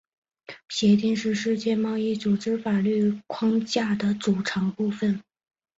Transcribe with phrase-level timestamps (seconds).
[0.67, 5.21] 协定是世界贸易组织法律框架的组成部分。